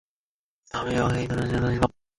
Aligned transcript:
Captain 0.71 0.95
Lucas 1.13 1.49
survived. 1.51 1.91